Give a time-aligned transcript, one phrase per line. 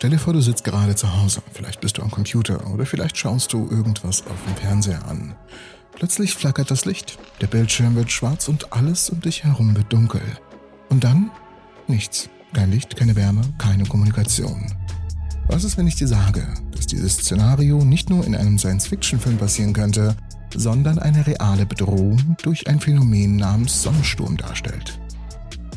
[0.00, 3.18] Stell dir vor, du sitzt gerade zu Hause, vielleicht bist du am Computer oder vielleicht
[3.18, 5.34] schaust du irgendwas auf dem Fernseher an.
[5.92, 10.22] Plötzlich flackert das Licht, der Bildschirm wird schwarz und alles um dich herum wird dunkel.
[10.88, 11.30] Und dann
[11.86, 12.30] nichts.
[12.54, 14.72] Kein Licht, keine Wärme, keine Kommunikation.
[15.48, 19.74] Was ist, wenn ich dir sage, dass dieses Szenario nicht nur in einem Science-Fiction-Film passieren
[19.74, 20.16] könnte,
[20.56, 24.98] sondern eine reale Bedrohung durch ein Phänomen namens Sonnensturm darstellt?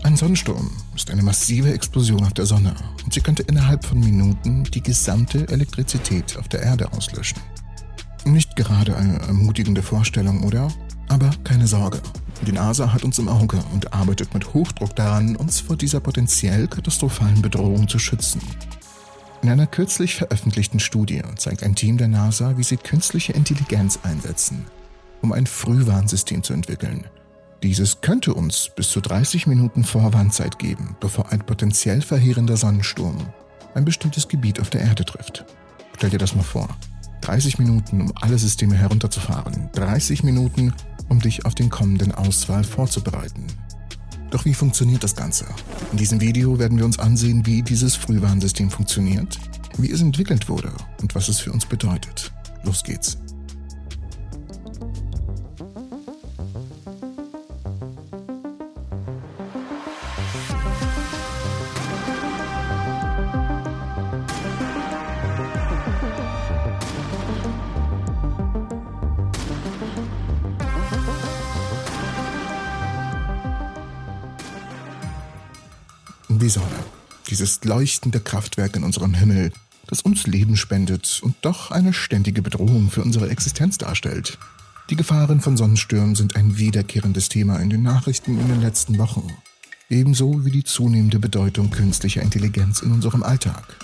[0.03, 2.75] Ein Sonnensturm ist eine massive Explosion auf der Sonne
[3.05, 7.39] und sie könnte innerhalb von Minuten die gesamte Elektrizität auf der Erde auslöschen.
[8.25, 10.67] Nicht gerade eine ermutigende Vorstellung, oder?
[11.07, 12.01] Aber keine Sorge.
[12.45, 16.67] Die NASA hat uns im Auge und arbeitet mit Hochdruck daran, uns vor dieser potenziell
[16.67, 18.41] katastrophalen Bedrohung zu schützen.
[19.41, 24.65] In einer kürzlich veröffentlichten Studie zeigt ein Team der NASA, wie sie künstliche Intelligenz einsetzen,
[25.21, 27.05] um ein Frühwarnsystem zu entwickeln–
[27.63, 33.17] dieses könnte uns bis zu 30 Minuten Vorwarnzeit geben, bevor ein potenziell verheerender Sonnensturm
[33.73, 35.45] ein bestimmtes Gebiet auf der Erde trifft.
[35.95, 36.67] Stell dir das mal vor.
[37.21, 39.69] 30 Minuten, um alle Systeme herunterzufahren.
[39.73, 40.73] 30 Minuten,
[41.07, 43.47] um dich auf den kommenden Ausfall vorzubereiten.
[44.29, 45.45] Doch wie funktioniert das Ganze?
[45.91, 49.39] In diesem Video werden wir uns ansehen, wie dieses Frühwarnsystem funktioniert,
[49.77, 52.33] wie es entwickelt wurde und was es für uns bedeutet.
[52.63, 53.17] Los geht's.
[76.43, 76.67] Die Sonne,
[77.29, 79.53] dieses leuchtende Kraftwerk in unserem Himmel,
[79.87, 84.37] das uns Leben spendet und doch eine ständige Bedrohung für unsere Existenz darstellt.
[84.89, 89.31] Die Gefahren von Sonnenstürmen sind ein wiederkehrendes Thema in den Nachrichten in den letzten Wochen,
[89.89, 93.77] ebenso wie die zunehmende Bedeutung künstlicher Intelligenz in unserem Alltag.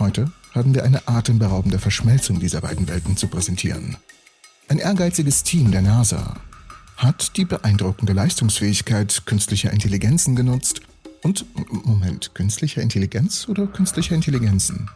[0.00, 3.96] Heute haben wir eine atemberaubende Verschmelzung dieser beiden Welten zu präsentieren.
[4.68, 6.34] Ein ehrgeiziges Team der NASA
[6.96, 10.80] hat die beeindruckende Leistungsfähigkeit künstlicher Intelligenzen genutzt,
[11.22, 11.46] und,
[11.84, 14.90] Moment, künstlicher Intelligenz oder künstliche Intelligenzen?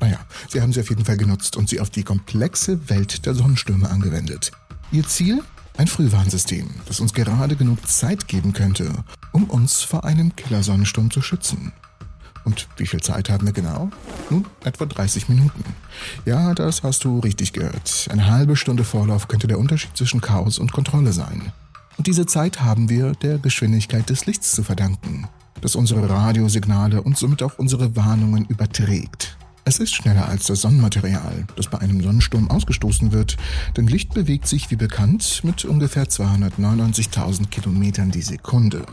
[0.00, 0.18] Naja,
[0.48, 3.90] sie haben sie auf jeden Fall genutzt und sie auf die komplexe Welt der Sonnenstürme
[3.90, 4.52] angewendet.
[4.92, 5.42] Ihr Ziel?
[5.76, 8.90] Ein Frühwarnsystem, das uns gerade genug Zeit geben könnte,
[9.32, 11.72] um uns vor einem Killer-Sonnensturm zu schützen.
[12.44, 13.90] Und wie viel Zeit haben wir genau?
[14.30, 15.64] Nun, etwa 30 Minuten.
[16.24, 18.06] Ja, das hast du richtig gehört.
[18.10, 21.52] Eine halbe Stunde Vorlauf könnte der Unterschied zwischen Chaos und Kontrolle sein.
[21.98, 25.28] Und diese Zeit haben wir der Geschwindigkeit des Lichts zu verdanken
[25.60, 29.36] das unsere Radiosignale und somit auch unsere Warnungen überträgt.
[29.68, 33.36] Es ist schneller als das Sonnenmaterial, das bei einem Sonnensturm ausgestoßen wird,
[33.76, 38.86] denn Licht bewegt sich wie bekannt mit ungefähr 299.000 Kilometern die Sekunde.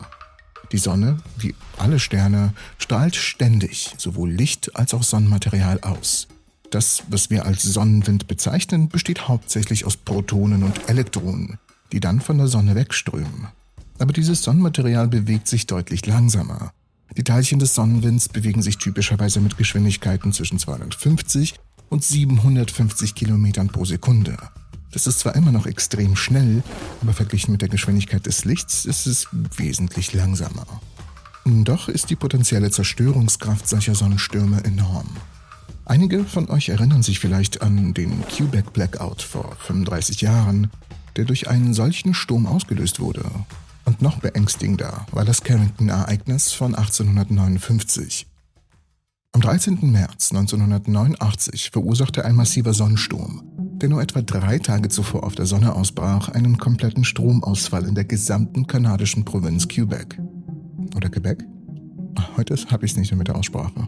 [0.72, 6.28] Die Sonne, wie alle Sterne, strahlt ständig sowohl Licht als auch Sonnenmaterial aus.
[6.72, 11.60] Das, was wir als Sonnenwind bezeichnen, besteht hauptsächlich aus Protonen und Elektronen,
[11.92, 13.50] die dann von der Sonne wegströmen.
[14.04, 16.74] Aber dieses Sonnenmaterial bewegt sich deutlich langsamer.
[17.16, 21.56] Die Teilchen des Sonnenwinds bewegen sich typischerweise mit Geschwindigkeiten zwischen 250
[21.88, 24.36] und 750 Kilometern pro Sekunde.
[24.92, 26.64] Das ist zwar immer noch extrem schnell,
[27.02, 30.66] aber verglichen mit der Geschwindigkeit des Lichts ist es wesentlich langsamer.
[31.46, 35.08] Doch ist die potenzielle Zerstörungskraft solcher Sonnenstürme enorm.
[35.86, 40.70] Einige von euch erinnern sich vielleicht an den Quebec Blackout vor 35 Jahren,
[41.16, 43.24] der durch einen solchen Sturm ausgelöst wurde.
[43.94, 48.26] Und noch beängstigender war das Carrington-Ereignis von 1859.
[49.34, 49.92] Am 13.
[49.92, 53.44] März 1989 verursachte ein massiver Sonnensturm,
[53.76, 58.06] der nur etwa drei Tage zuvor auf der Sonne ausbrach, einen kompletten Stromausfall in der
[58.06, 60.20] gesamten kanadischen Provinz Quebec.
[60.96, 61.44] Oder Quebec?
[62.36, 63.88] Heute habe ich es nicht mehr mit der Aussprache.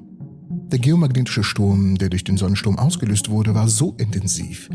[0.71, 4.69] Der geomagnetische Sturm, der durch den Sonnensturm ausgelöst wurde, war so intensiv,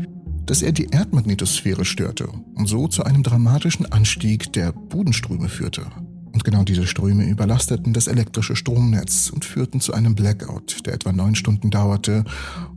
[0.51, 5.85] dass er die Erdmagnetosphäre störte und so zu einem dramatischen Anstieg der Bodenströme führte.
[6.33, 11.13] Und genau diese Ströme überlasteten das elektrische Stromnetz und führten zu einem Blackout, der etwa
[11.13, 12.25] neun Stunden dauerte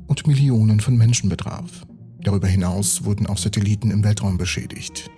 [0.06, 1.84] und Millionen von Menschen betraf.
[2.20, 5.10] Darüber hinaus wurden auch Satelliten im Weltraum beschädigt.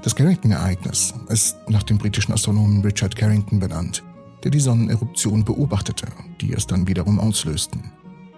[0.00, 4.02] Das Carrington-Ereignis ist nach dem britischen Astronomen Richard Carrington benannt,
[4.44, 6.06] der die Sonneneruption beobachtete,
[6.40, 7.92] die es dann wiederum auslösten.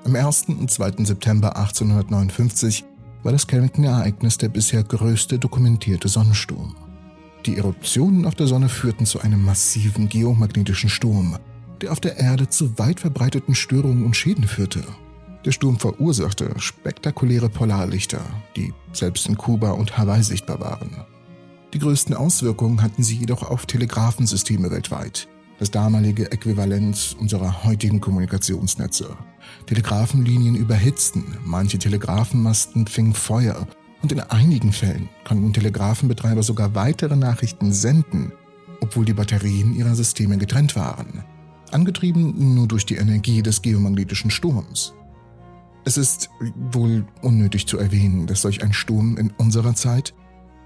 [0.05, 0.47] Am 1.
[0.49, 1.05] und 2.
[1.05, 2.87] September 1859
[3.23, 6.75] war das Carrington-Ereignis der bisher größte dokumentierte Sonnensturm.
[7.47, 11.39] Die Eruptionen auf der Sonne führten zu einem massiven geomagnetischen Sturm,
[11.81, 14.85] der auf der Erde zu weit verbreiteten Störungen und Schäden führte.
[15.45, 18.21] Der Sturm verursachte spektakuläre Polarlichter,
[18.57, 21.05] die selbst in Kuba und Hawaii sichtbar waren.
[21.75, 25.27] Die größten Auswirkungen hatten sie jedoch auf Telegrafensysteme weltweit,
[25.59, 29.17] das damalige Äquivalent unserer heutigen Kommunikationsnetze.
[29.67, 33.67] Telegrafenlinien überhitzten, manche Telegrafenmasten fingen Feuer
[34.03, 38.33] und in einigen Fällen konnten Telegrafenbetreiber sogar weitere Nachrichten senden,
[38.81, 41.25] obwohl die Batterien ihrer Systeme getrennt waren,
[41.71, 44.95] angetrieben nur durch die Energie des geomagnetischen Sturms.
[45.85, 46.31] Es ist
[46.73, 50.15] wohl unnötig zu erwähnen, dass solch ein Sturm in unserer Zeit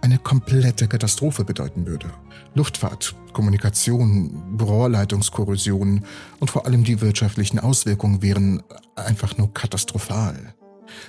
[0.01, 2.11] eine komplette Katastrophe bedeuten würde.
[2.55, 6.05] Luftfahrt, Kommunikation, Rohrleitungskorrosion
[6.41, 8.63] und vor allem die wirtschaftlichen Auswirkungen wären
[8.95, 10.55] einfach nur katastrophal.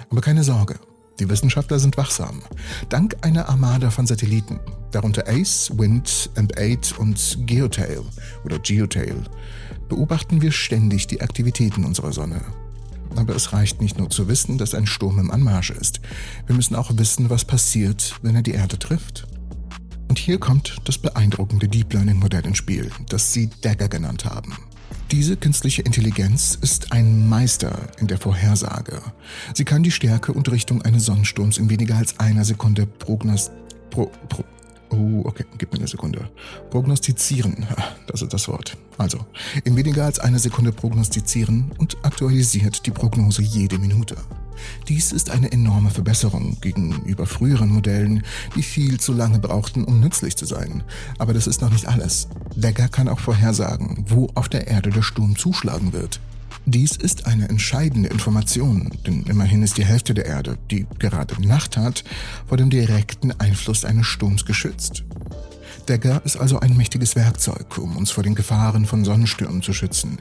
[0.09, 0.75] Aber keine Sorge,
[1.19, 2.41] die Wissenschaftler sind wachsam.
[2.89, 4.59] Dank einer Armada von Satelliten,
[4.91, 8.01] darunter ACE, WIND, AND8 und Geotail
[8.43, 9.23] oder Geotail,
[9.89, 12.41] beobachten wir ständig die Aktivitäten unserer Sonne.
[13.17, 15.99] Aber es reicht nicht nur zu wissen, dass ein Sturm im Anmarsch ist.
[16.45, 19.27] Wir müssen auch wissen, was passiert, wenn er die Erde trifft.
[20.07, 24.55] Und hier kommt das beeindruckende Deep Learning Modell ins Spiel, das sie Dagger genannt haben.
[25.11, 29.01] Diese künstliche Intelligenz ist ein Meister in der Vorhersage.
[29.53, 33.49] Sie kann die Stärke und Richtung eines Sonnensturms in weniger als einer Sekunde prognos
[33.89, 34.43] pro, pro,
[34.89, 36.29] Oh, okay, gib mir eine Sekunde.
[36.69, 37.67] Prognostizieren,
[38.07, 38.77] das ist das Wort.
[38.97, 39.19] Also,
[39.63, 44.15] in weniger als einer Sekunde prognostizieren und aktualisiert die Prognose jede Minute.
[44.87, 48.23] Dies ist eine enorme Verbesserung gegenüber früheren Modellen,
[48.55, 50.83] die viel zu lange brauchten, um nützlich zu sein.
[51.19, 52.27] Aber das ist noch nicht alles.
[52.55, 56.19] Vega kann auch vorhersagen, wo auf der Erde der Sturm zuschlagen wird.
[56.69, 61.77] Dies ist eine entscheidende Information, denn immerhin ist die Hälfte der Erde, die gerade Nacht
[61.77, 62.03] hat,
[62.45, 65.05] vor dem direkten Einfluss eines Sturms geschützt.
[65.85, 70.17] Dagger ist also ein mächtiges Werkzeug, um uns vor den Gefahren von Sonnenstürmen zu schützen.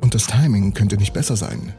[0.00, 1.72] Und das Timing könnte nicht besser sein.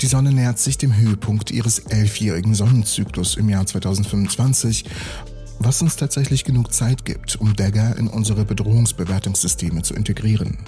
[0.00, 4.86] Die Sonne nähert sich dem Höhepunkt ihres elfjährigen Sonnenzyklus im Jahr 2025,
[5.60, 10.58] was uns tatsächlich genug Zeit gibt, um Dagger in unsere Bedrohungsbewertungssysteme zu integrieren.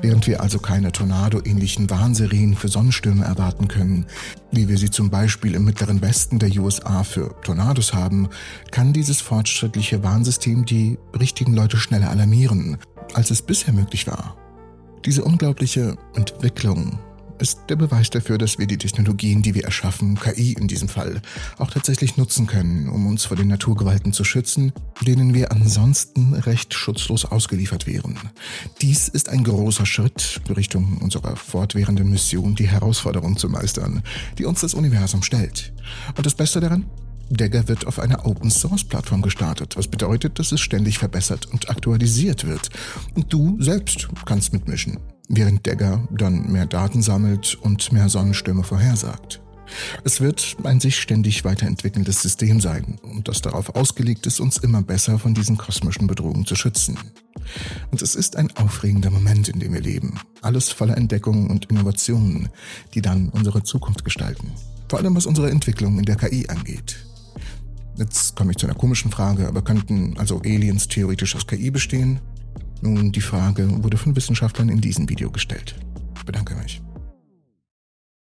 [0.00, 4.06] Während wir also keine Tornado-ähnlichen Warnserien für Sonnenstürme erwarten können,
[4.50, 8.28] wie wir sie zum Beispiel im mittleren Westen der USA für Tornados haben,
[8.70, 12.78] kann dieses fortschrittliche Warnsystem die richtigen Leute schneller alarmieren,
[13.14, 14.36] als es bisher möglich war.
[15.04, 16.98] Diese unglaubliche Entwicklung
[17.42, 21.20] ist der Beweis dafür, dass wir die Technologien, die wir erschaffen, KI in diesem Fall,
[21.58, 26.72] auch tatsächlich nutzen können, um uns vor den Naturgewalten zu schützen, denen wir ansonsten recht
[26.72, 28.16] schutzlos ausgeliefert wären.
[28.80, 34.04] Dies ist ein großer Schritt Richtung unserer fortwährenden Mission, die Herausforderung zu meistern,
[34.38, 35.72] die uns das Universum stellt.
[36.16, 36.86] Und das Beste daran?
[37.36, 42.70] Dagger wird auf einer Open-Source-Plattform gestartet, was bedeutet, dass es ständig verbessert und aktualisiert wird.
[43.14, 44.98] Und du selbst kannst mitmischen
[45.28, 49.40] während Dagger dann mehr Daten sammelt und mehr Sonnenstürme vorhersagt.
[50.04, 54.82] Es wird ein sich ständig weiterentwickelndes System sein und das darauf ausgelegt ist, uns immer
[54.82, 56.98] besser von diesen kosmischen Bedrohungen zu schützen.
[57.90, 60.20] Und es ist ein aufregender Moment, in dem wir leben.
[60.42, 62.50] Alles voller Entdeckungen und Innovationen,
[62.92, 64.52] die dann unsere Zukunft gestalten.
[64.90, 67.06] Vor allem was unsere Entwicklung in der KI angeht.
[67.96, 72.20] Jetzt komme ich zu einer komischen Frage, aber könnten also Aliens theoretisch aus KI bestehen?
[72.80, 75.76] Nun, die Frage wurde von Wissenschaftlern in diesem Video gestellt.
[76.16, 76.82] Ich bedanke mich.